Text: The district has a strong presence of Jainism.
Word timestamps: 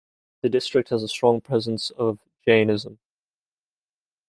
The 0.41 0.49
district 0.49 0.89
has 0.89 1.03
a 1.03 1.07
strong 1.07 1.41
presence 1.41 1.91
of 1.91 2.17
Jainism. 2.43 2.97